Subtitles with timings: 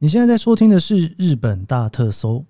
[0.00, 2.44] 你现在在收听的是日本大特搜，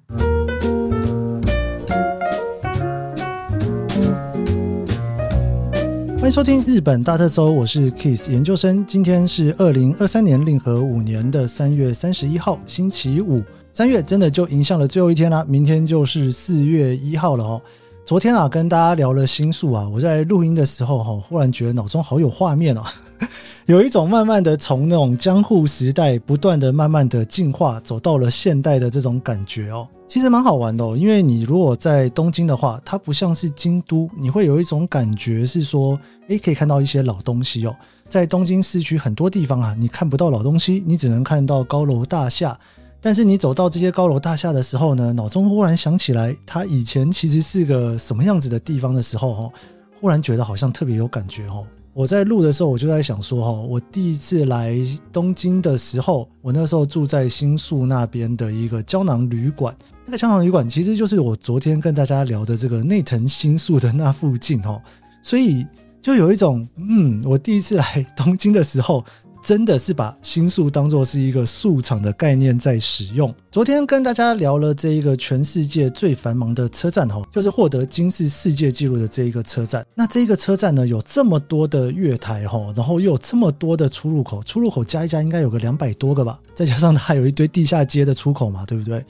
[6.19, 8.85] 欢迎收听日本大特搜，我是 Kiss 研究生。
[8.85, 13.43] 今天是二零二三年令和五年的三月三十一号，星期五。
[13.73, 17.63] 三月真的就迎向了最后一天了，明天就是四月一号了哦。
[18.09, 22.83] 昨天啊，跟大家聊了新宿啊，我在录音的时候哈，忽然觉得脑中好有画面哦。
[23.69, 30.97] 有一种慢慢的从那种江户时代不断的慢慢的进化，走到了现代的这种感觉哦，其实蛮好玩的哦。
[30.97, 35.95] 因为你如果在东京的话，它不像是京都，你会有一种感觉是说，
[36.29, 37.77] 诶，可以看到一些老东西哦。
[38.09, 42.59] 在东京市区很多地方啊，你看不到老东西，你只能看到高楼大厦。
[43.01, 49.53] 但是你走到这些高楼大厦的时候呢，脑中忽然想起来，它以前其实是个什么样子的地方的时候，哦，
[50.01, 51.65] 忽然觉得好像特别有感觉哦。
[51.95, 54.77] 我在录的时候，我就在想说，哈，我第一次来
[55.13, 59.77] 东京的时候，我那时候住在新宿那边的一个胶囊旅馆。
[60.05, 64.81] 那个胶囊旅馆其实就是我昨天跟大家聊的这个内藤新宿的那附近，哈，
[65.23, 65.65] 所以
[66.03, 69.05] 就有一种，嗯，我第一次来东京的时候。
[69.43, 73.35] 真的是把新宿当做是一个宿场的概念在使用。
[73.51, 79.85] 昨天跟大家聊了这一个全世界最繁忙的车站哈，就是获得今世世界纪录的这一个车站。
[79.95, 89.05] 那这一个车站呢，有这么多的月台哈，然后又有这么多的出入口，出入口加一加应该有个两百多个吧，再加上它还有一堆地下街的出口嘛，对不对？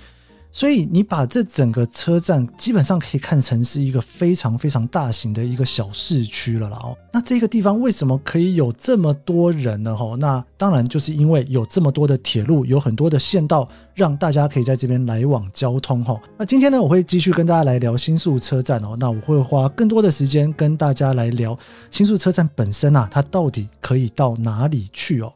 [0.51, 6.97] 所以你把这整个车站基本上可以看成是一个非常非常大型的一个小市区了啦哦。
[7.13, 9.95] 那这个地方为什么可以有这么多人呢？
[9.95, 16.19] 哈，那当然就是因为有这么多的铁路，有很多的线道，让大家可以在这边来往交通哈。
[16.39, 18.97] 那今天呢，我会继续跟大家来聊新宿车站哦。
[18.99, 21.57] 那我会花更多的时间跟大家来聊
[21.91, 25.33] 新宿车站本身啊，它到底可以到哪里去哦？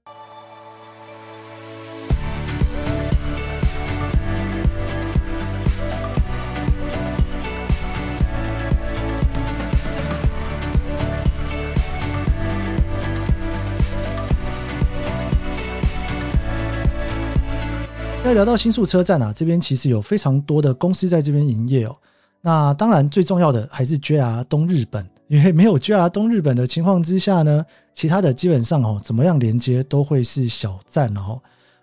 [18.33, 21.95] 在聊到新宿车站啊，这边其实有非常多的公司在这边营业哦。
[22.41, 27.63] 那当然最重要的还是 JR 东日本，因为没有 JR 东日本的情况之下呢，
[27.93, 31.39] 其他的基本上哦，怎么样连接都会是小站哦。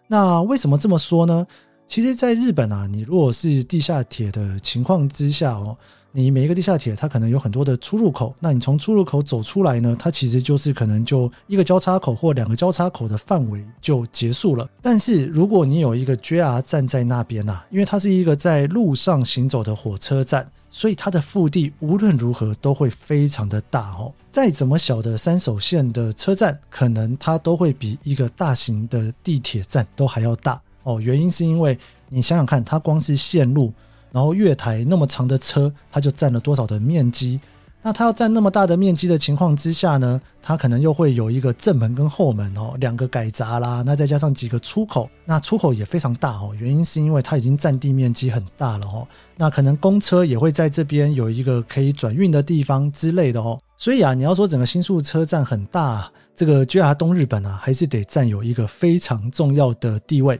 [0.07, 1.45] 那为什么这么说呢？
[1.89, 5.75] 其实，在日本啊，你如果是地下铁的情况之下哦。
[6.11, 8.35] 你每一个地下铁，它可能有很多的出入口。
[8.39, 14.67] 那你从出入口走出来呢，它其实就是可能就一个交叉口或两个交叉口的范围就结束了。
[14.81, 24.11] 但是如果你有一个 JR 站在那边呐，因为它是一个在路上行走的火车站，所以它的腹地无论如何都会非常的大哦。
[24.31, 30.99] 再怎么小的三手线的车站，可能它都会比一个大型的地铁站都还要大哦。
[31.01, 31.77] 原因是因为
[32.09, 33.71] 你想想看，它光是线路。
[34.11, 37.39] 然后月台那么长的车，它就占了多少的面积？
[37.81, 46.51] 那它要占那么大的面积的情况之下呢，它可能又会有一个正门跟后门哦，两个改闸啦，那再加上几个出口，那出口也非常大哦。
[46.59, 49.07] 原因是因为它已经占地面积很大了哦。
[49.37, 53.57] 那可能公车也会在这边有一个可以转运的地方之类的哦。
[53.77, 60.39] 所以啊，你要说整个新宿车站很大，这个 JR 东日本啊，还是得占有一个非常重要的地位。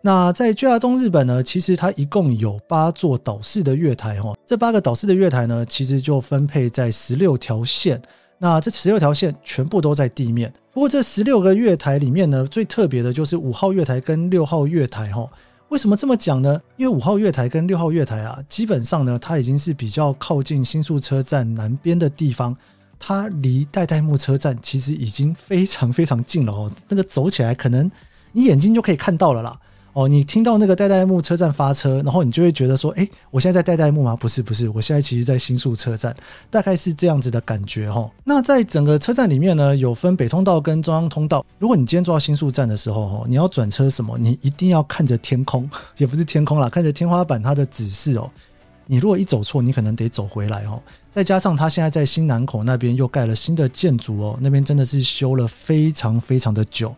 [0.00, 8.02] 那在 JR 东日本呢，其实它一共有八座岛式的月台哈，这八个岛式的月台呢，其实就分配在十六条线。
[8.38, 10.52] 那这十六条线全部都在地面。
[10.72, 15.30] 不过这十六个月台里面呢，最特别的就是五号月台跟六号月台哈。
[15.68, 16.60] 为什么这么讲呢？
[16.76, 22.56] 因为五号月台跟六号月台啊，基本上呢，它已经是比较靠近新宿车站南边的地方，
[22.98, 26.70] 它离代代木车站其实已经非常非常近了哦。
[26.88, 27.90] 那个走起来可能
[28.32, 29.58] 你眼睛就可以看到了啦。
[29.94, 34.14] 哦，你听到那个代代木车站发车，然后你就会觉得说，诶，我现在在代代木吗？
[34.14, 36.14] 不是，不是，我现在其实在新宿车站，
[36.50, 38.08] 大概是这样子的感觉哈。
[38.22, 41.44] 那在整个车站里面呢，有分北通道跟中央通道。
[41.58, 48.30] 如果你今天坐到新宿站的时候，哦你要转车什么，你一定要看着天空， 也不是天空啦，看着天花板它的指示哦。
[48.90, 50.82] 你如果一走错，你可能得走回来哦。
[51.10, 56.94] 再加上他现在在新南口那边又盖了新的建筑哦，那边真的是修了非常非常的久。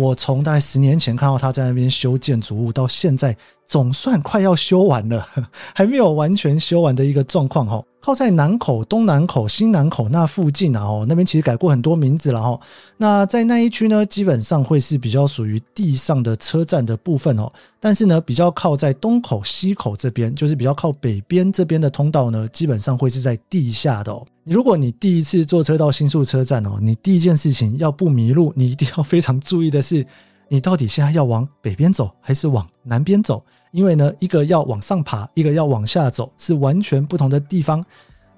[0.00, 3.36] 我从大概十年前看到他在那边修建筑物，到现在
[3.66, 5.26] 总算快要修完了，
[5.76, 7.82] 还没有完全修完的一个状况哈。
[8.00, 12.58] 靠在南口、东南口、新南口那附近啊，哦，那边其实改过很多名字了哈。
[12.96, 17.52] 那在那一区呢，基本上会是比较属于地上的车站的部分哦。
[17.78, 24.26] 但是呢，比较靠在东口、西口这边，就是比较靠北边这边的通道呢，基本上会是在地下的哦。
[24.44, 30.04] 如果你第一次坐车到新宿车站哦，你第一件事情要不迷路，你一定要非常注意的是，
[30.48, 33.42] 你到底现在要往北边走还是往南边走？
[33.70, 37.82] 因为呢，一个要往上爬，一个要往下走，是完全不同的地方。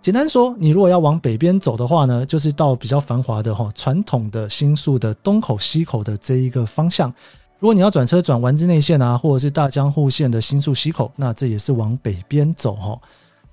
[0.01, 7.09] 简单说，你如果要往北边走的话呢，就是到比较繁华的哈传统的新宿的东口、西口的这一个方向。
[7.61, 13.01] 如果你要转车转丸之内线啊，或者是大江户线的新宿西口，那这也是往北边走哈。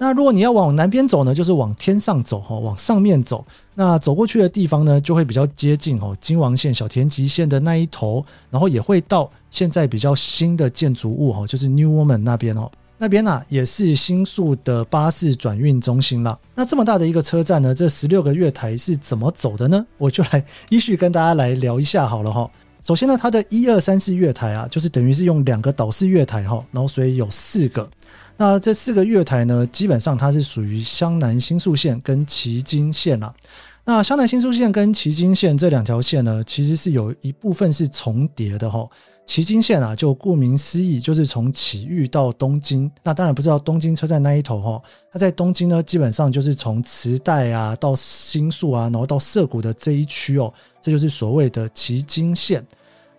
[0.01, 3.45] 那如果你要往南边走呢，就是往天上走哈，往上面走。
[3.75, 16.39] 那走过去的地方呢，就会比较接近哦，京王线、小田急线的那一头，然后也会到现在比较新的建筑物哈，就是 New Woman 那边哦，那边呢也是新宿的巴士转运中心了。
[16.55, 19.85] 那这么大的一个车站呢，这十六个月台是怎么走的呢？
[19.97, 22.49] 我就来依序跟大家来聊一下好了哈。
[22.81, 27.89] 首先呢，它的一二三四月台啊，就是等于是用两个岛式月台哈，然后所以有四个。
[28.37, 33.33] 那这四个月台呢，基本上它是属于湘南新宿线跟埼京线啦。
[33.83, 38.87] 那湘南新宿线跟埼京线这两条线呢，其实是有一部分是重叠的哈。
[39.29, 42.89] 埼京线啊，就顾名思义，就是从崎玉到东京。
[43.03, 44.81] 那当然不知道东京车站那一头哈，
[45.11, 52.65] 它在东京呢，基本上就是从池袋啊到新宿啊，然后到涩谷的这一区哦，这就是所谓的埼京线。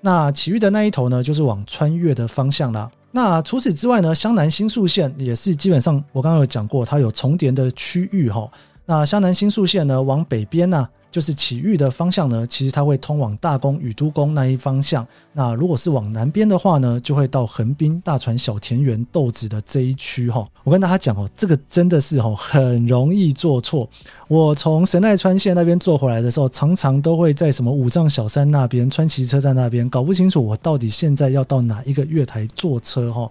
[0.01, 2.91] 那崎玉的那一头呢，就是往穿越的方向啦。
[3.13, 8.51] 那除此之外呢，湘南新宿线也是基本上，我刚刚有讲过，它有重叠的区域哈。
[8.85, 15.07] 那湘南新宿线呢，往北边呢，就是埼玉的方向呢，其实它会通往大宫、宇都宫那一方向。
[15.33, 20.47] 那如果是往南边的话呢，就会到横滨、大船、小田园、豆子的这一区哈。
[20.63, 23.89] 我跟大家讲哦，这个真的是哦，很容易做错。
[24.29, 33.29] 我从神奈川线那边坐回来的时候，常常都会在什么五藏小山那边、川崎车站那边搞不清楚我到底现在要到哪一个月台坐车哈。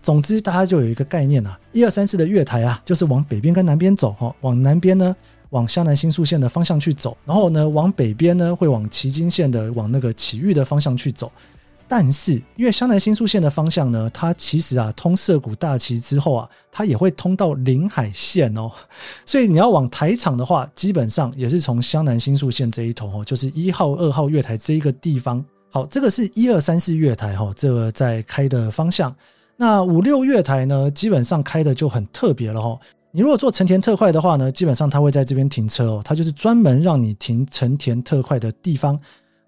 [0.00, 4.34] 总之，大家就有一个概念啊，一二三四的月台啊，就是往北边跟南边走哈。
[4.42, 5.14] 往南边呢，
[5.50, 11.30] 往湘南新宿线的方向去走，然后呢，往北边呢，会往埼京线的往那个崎玉的方向去走。
[11.90, 18.70] 但是，因为湘南新宿线的方向呢，它其实啊，通涩谷大崎之后啊，它也会通到临海线哦。
[19.24, 25.42] 所以你要往台场的话，基本上也是从湘南新宿线这一头哦，就是一号、二号月台这一个地方。
[25.70, 29.14] 好，这个是一二三四月台哈，这个在开的方向。
[29.56, 32.78] 那五六月台呢，基本上开的就很特别了哈。
[33.10, 38.98] 你如果坐成田特快的话呢，基本上它会在这边停车哦，它就是专门让你停成田特快的地方。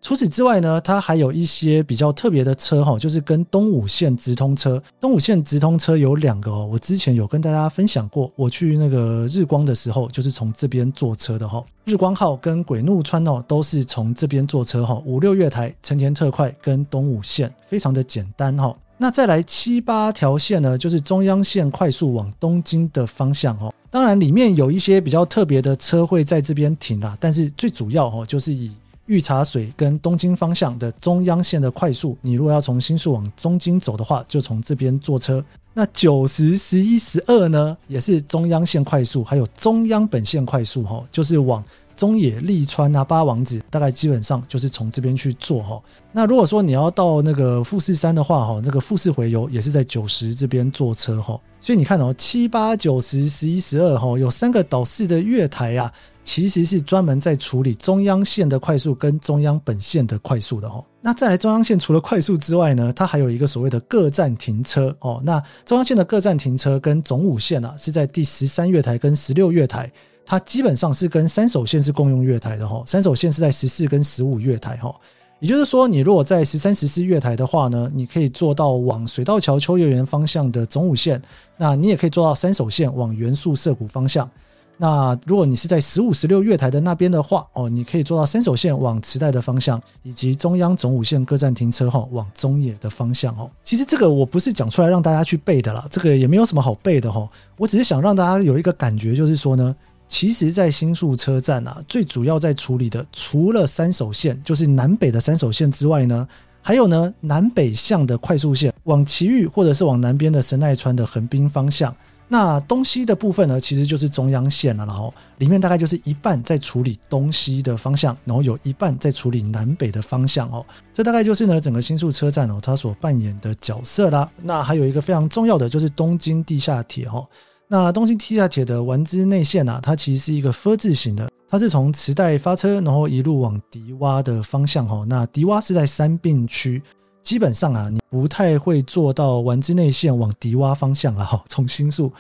[0.03, 4.83] 除此之外呢，它还有一些比较特别的车哈，就是跟东武线直通车。
[4.99, 11.63] 东武线直通车有两个哦，我之前有跟大家分享过，我去那个日光的时候，就是从这边坐车的哈。
[11.85, 15.03] 日光号跟鬼怒川哦，都是从这边坐车哈。
[15.05, 18.75] 五六月台成田特快跟东武线非常的简单哈。
[19.03, 23.73] 那再来七八条线呢，就是中央线快速往东京的方向哦。
[23.91, 28.71] 当然里面有一些比较特别的车会在这边停啦，但是最主要哦，就是以
[29.07, 35.43] 御茶水跟东京方向的中央线的快速，你如果要从新宿往东京走的话，就从这边坐车。
[35.73, 41.65] 那九十、十一、十二呢，也是中央线快速，还有中央本线快速，哈，就是往
[41.97, 45.83] 中野、立川啊、八王子，大概基本上就是从这边去坐，哈。
[46.13, 51.41] 那如果说你要到那个富士山的话，哈，那个富士回游也是在九十这边坐车，哈。
[51.61, 55.93] 所以你看哦，七八九十、十一、十二，哈，有三个岛式的月台啊。
[56.23, 60.85] 其实是专门在处理中央线的快速跟中央本线的快速的哦。
[61.01, 65.23] 那再来中央线除了快速之外呢，它还有一个所谓的各站停车哦。
[65.25, 69.91] 那中央线的各站停车跟总武线啊是在第十三月台跟十六月台，
[70.31, 72.85] 它基本上是跟三手线是共用月台的哈。
[72.87, 74.95] 三手线是在十四跟十五月台哈。
[75.41, 81.21] 也就是说，你如果在十三、十四月台的话呢，你可以坐到往水道桥秋叶原方向的总武线，
[81.57, 84.31] 那你也可以坐到三手线往原宿涩谷方向。
[84.77, 93.51] 那如果你是在十五、十六月台的那边的话，哦，你可以坐到三手线往池袋的方向，以及中央总武线各站停车后往中野的方向哦。
[93.65, 97.29] 其实这个我不是讲出来让大家去背的啦，这个也没有什么好背的哈。
[97.57, 99.75] 我只是想让大家有一个感觉，就是说呢，
[100.11, 106.27] 其实，在新宿车站啊，最主要在处理的，除了三手线，就是南北的三手线之外呢，
[106.61, 111.95] 还有呢南北向的快速线，往埼玉或者是往南边的神奈川的横滨方向。
[112.27, 120.67] 那东西的部分呢，其实就是中央线了，然后里面大概就是一半在处理东西的方向，然后有一半在处理南北的方向哦。
[120.93, 124.29] 这大概就是呢整个新宿车站哦，它所扮演的角色啦。
[124.43, 127.27] 那还有一个非常重要的就是东京地下铁哦。
[127.73, 135.07] 那东京地下铁的丸之内线啊，它其实是一个 “F” 字形的，它是从池袋发车，然后一路往迪洼的方向哦。
[135.09, 136.83] 那迪洼是在三病区。
[137.23, 141.45] 基本上啊，你不太会坐到丸之内线往迪洼方向了哈。
[141.49, 142.13] 从新宿，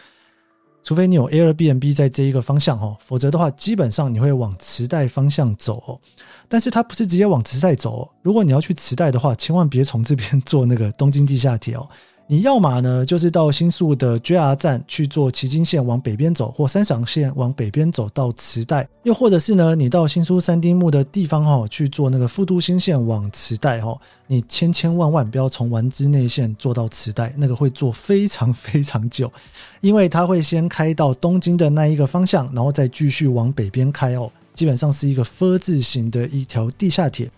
[0.85, 5.99] 除非你有 Airbnb 在这一个方向哦，否则的话，基本上你会往池袋方向走哦。
[6.49, 11.89] 但是它不是直接往池袋走哦，如果你要去池袋的话，千万别从这边坐那个东京地下铁哦。
[12.31, 24.01] 你要嘛呢，就是到新宿的 JR 站去坐埼京线往北边走，或三赏线往北边走到池袋；又或者是呢，你到新宿三丁目的地方哈，去坐那个副都心线往池袋哈。
[24.29, 29.29] 你千千万万不要从丸之内线坐到池袋，那个会坐非常非常久，
[29.81, 34.31] 因为它会先开到东京的那一个方向，然后再继续往北边开哦。
[34.55, 37.29] 基本上是一个 “F” 字形的一条地下铁。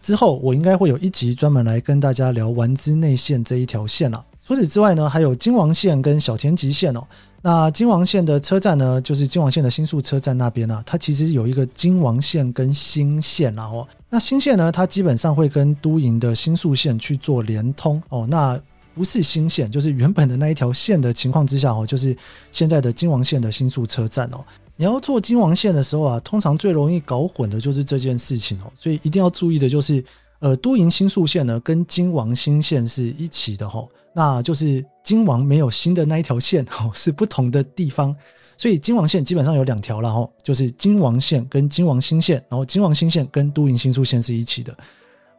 [0.00, 4.24] 之后我应该会有一集专门来跟大家聊丸之内线这一条线了。
[4.46, 7.02] 除此之外呢，还有京王线跟小田急线哦。
[7.42, 13.84] 那京王线的车站呢，就是京王线的新宿车站那边呢，它其实有一个京王线跟新线啦哦。
[14.08, 18.24] 那新线呢，它基本上会跟都营的新宿线去做连通哦。
[18.30, 18.56] 那
[18.94, 22.16] 不是新线，就是原本的那一条线的情况之下哦，就是
[22.52, 24.38] 现在的京王线的新宿车站哦。
[24.76, 30.04] 你要坐京王线的时候啊，通常最容易搞混的就是这件事情哦，所以一定要注意的就是。
[30.40, 38.14] 呃，都营新宿线呢，跟京王新线是一起的吼，那就是京王没有新的那一条线吼， 是不同的地方，
[38.56, 44.76] 所以京王线基本上有两条了吼，就是京王线跟京王新线，然后京王新线跟都营新宿线是一起的。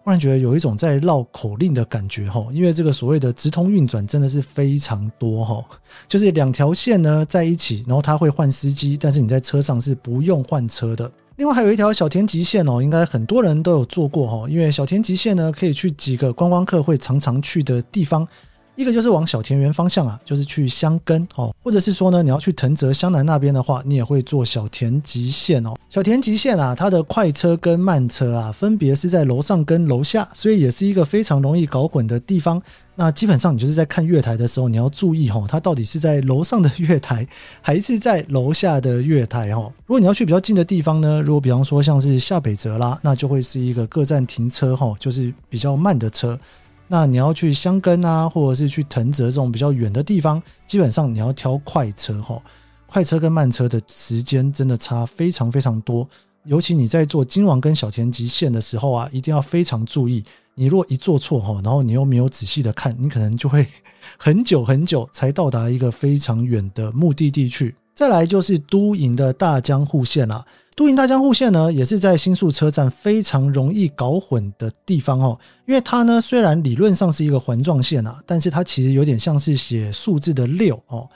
[0.04, 5.66] 忽然觉得有一种在绕口令的感觉吼，因为这个所谓的直通运转真的是非常多吼，
[6.08, 11.12] 就是两条线呢在一起，然后它会换司机，但是你在车上是不用换车的。
[11.38, 18.28] 另外还有一条小田急线哦，应该很多人都有坐过哈，因为小田急线呢可以去几个观光客会常常去的地方，
[18.76, 25.76] 一个就是往小田园方向啊，就是去箱根哦，或者是说呢你要去藤泽湘南那边的话，你也会坐小田急线哦。
[25.92, 32.60] 小田急线啊，它的快车跟慢车啊，分别是在楼上跟楼下，所以也是一个非常容易搞混的地方。
[33.00, 37.28] 那基本上你就是在看月台的时候，你要注意哈，它到底是在楼上的月台
[37.62, 39.72] 还是在楼下的月台哈。
[39.86, 46.40] 如果你要去比较近的地方呢，如果比方说像是下北泽啦，那就会是一个各站停车哈，就是比较慢的车。
[46.88, 52.42] 那你要去箱根啊，或者是去藤泽这种比较远的地方，基本上你要挑快车哈。
[52.88, 56.10] 快车跟慢车的时间真的差非常非常多，
[56.46, 60.24] 尤其你在坐京王跟小田急线的时候啊，一定要非常注意。
[60.60, 63.66] 你如果一做错哈，然后你又没有仔细的看，你可能就会
[64.18, 67.76] 很久很久才到达一个非常远的目的地去。
[67.94, 70.44] 再来就是都营的大江户线啦，
[70.76, 81.08] 都营大江户线呢，也是在新宿车站非常容易搞混的地方哦，因为它呢虽然理论上是一个环状线啊，但是它其实有点像是写数字的六哦。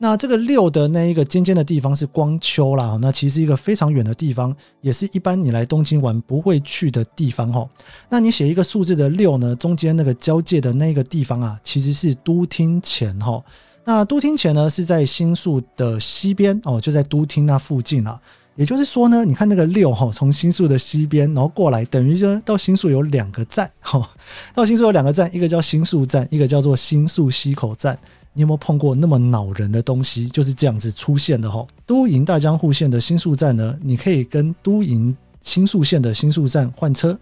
[0.00, 7.68] 那这个六的那一个尖尖的地方是光丘啦，那其实一个非常远的地方，也是一般你来东京玩不会去的地方哈。
[8.08, 13.42] 那你写一个数字的六呢，中间那个交界的那个地方啊，其实是都厅前哈。
[13.84, 18.20] 那都厅前呢是在新宿的西边哦，就在都厅那附近啦。
[18.54, 24.08] 也就是说呢，你看那个六哈，从新宿的西边然后过来，等于就到新宿有两个站哈。
[24.54, 27.98] 到新宿有两个站，一个叫新宿站，一个叫做新宿西口站。
[28.38, 30.28] 你有没有碰过那么恼人的东西？
[30.28, 31.66] 就是这样子出现的哈。
[31.84, 37.18] 都营大江户线的新宿站呢，你可以跟都营新宿线的新宿站换车，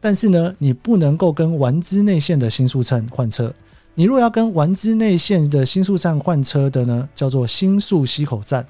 [0.00, 3.54] 但是呢，你不能够跟丸之内线的新宿站换车。
[3.94, 8.66] 你如果要跟丸之内线的新宿站换车的呢，叫做新宿西口站。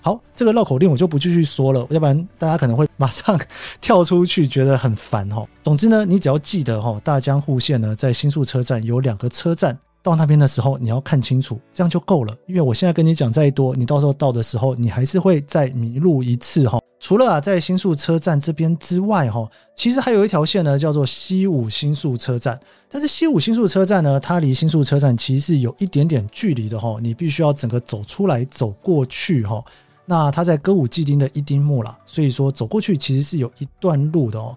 [0.00, 3.38] 好，这个绕口令我就不继续说了，要不然大家可能会马上
[3.82, 5.46] 跳 出去，觉得很烦哈。
[5.62, 9.78] 总之呢，你只要记得哈，大江户线呢，在新宿车站有两个车站。
[10.04, 12.36] 到那边的时候，你要看清楚，这样就够了。
[12.46, 16.78] 因为我现在跟你讲再多，你到时候到的时候，你还是会再迷路一次哈。
[17.00, 22.60] 除了啊，在新宿车站这边之外哈，其实还有一条线呢，叫做西武新宿车站。
[22.90, 29.64] 但是西武新宿车站呢，它离新宿车站其实是有一点点距离的哈，你必须要整个走出来走过去哈。
[30.04, 34.54] 那它在歌舞伎町的一丁目啦，所以说走过去其实是有一段路的哦。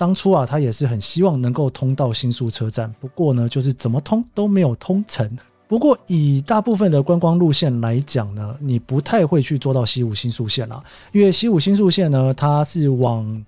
[0.00, 5.30] 当初啊，他也是很希望能够通到新宿车站，不过呢，就是怎么通都没有通成。
[5.68, 13.44] 不过以大部分的观光路线来讲呢，你不太会去坐到西武新宿线啦，因为西武新宿线呢，它是往。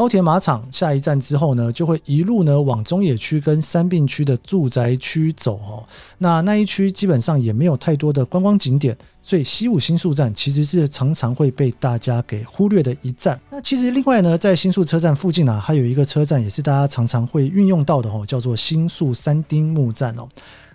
[0.00, 5.84] 高田马场下一站之后呢，就会一路呢往中野区跟三并区的住宅区走哦。
[6.16, 13.38] 那那一区基本上也没有太多的观光景点，所以西武新宿站其实是常常会被大家给忽略的一站。
[13.50, 20.26] 那其实另外呢，在新宿车站附近啊，还有一个车站也是大家常常会运用到的哦，叫做新宿三丁目站哦。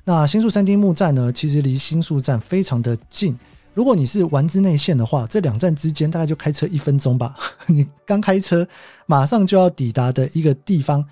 [0.04, 3.36] 那新宿三丁目站呢，其实离新宿站非常的近。
[3.76, 7.36] 如果你是丸之内线的话，这两站之间大概就开车一分钟吧。
[7.68, 8.66] 你刚开车
[9.06, 11.06] 马上就要抵达的一个地方，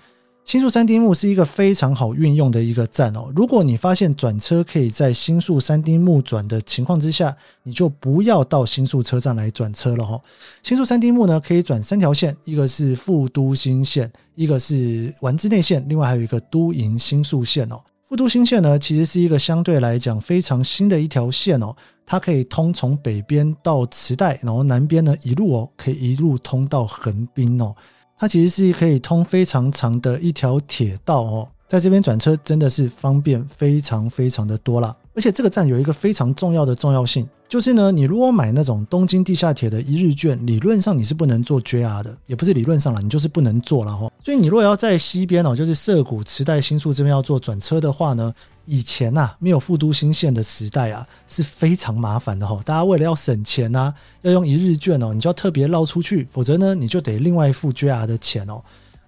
[0.46, 3.30] 新宿三丁目是一个非常好运用的一个站哦。
[3.36, 10.18] 如果你发现转车可以在新宿三丁目转的情况之下，你就不要到新宿车站来转车了哈。
[10.62, 17.78] 新宿三丁目呢，可以转三条线，一个是副都心线，一个是丸之内线，另外还有一个都营新宿线哦。
[18.08, 21.74] 副都心线呢，其实是一个相对来讲非常新的一条线哦，
[22.06, 27.74] 它可以通从北边到池袋，然后南边呢一路哦，可以一路通到横滨哦。
[28.18, 34.94] 它其实是可以通非常长的一条铁道哦，在这边转车真的是方便非常非常的多啦。
[35.14, 44.12] 而且这个站有一个非常重要的重要性，就是呢，你如果买那种东京地下铁的一日券，理论上你是不能坐 JR 的，也不是理论上啦，你就是不能坐了哦。
[44.22, 48.32] 所以你如果要在西边哦，就是涩谷、池袋、新宿这边要做转车的话呢。
[48.66, 52.60] 以前呐、啊，没有副都新线的时代啊，是非常麻烦的哈。
[52.64, 58.62] 大家为了要省钱呐、啊，要用一日券哦，你就要特别绕出去，否则呢，你就得另外付 JR 的钱哦。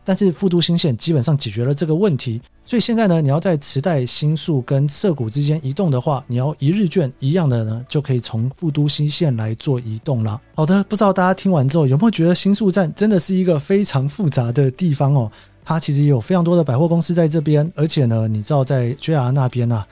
[0.05, 10.41] 但是副都新线基本上解决了这个问题，所以现在呢，你要在池袋、新宿跟涩谷之间移动的话，你要一日券一样的呢，就可以从副都新线来做移动了。
[10.55, 15.29] 好的，不知道大家听完之后有没有觉得新宿站真的是一个非常复杂的地方哦？
[15.69, 19.85] 它其实也有非常多的百货公司在这边，而且呢，你知道在 JR 那边啊，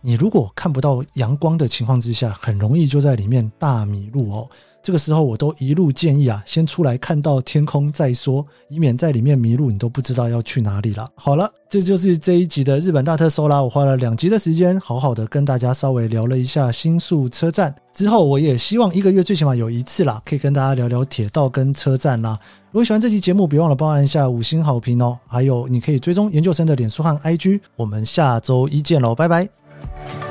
[0.00, 4.50] 你如果看不到阳光的情况之下，很容易就在里面大迷路哦。
[4.82, 11.08] 这个时候，我都一路建议啊，先出来看到天空再说，以免在里面迷路，你都不知道要去哪里了。
[11.14, 13.62] 好了，这就是这一集的日本大特搜啦。
[13.62, 17.74] 我花了两集的时间，好好的跟大家稍微聊了一下新宿车站。
[17.92, 22.38] 之后，我也希望一个月最起码有一次啦，可以跟大家聊聊铁道跟车站啦。
[22.70, 25.18] 如果喜欢这期节目，别忘了帮我按下五星好评哦。
[25.26, 27.60] 还有，你可以追踪研究生的脸书和 IG。
[27.76, 30.29] 我们下周一见喽，拜拜。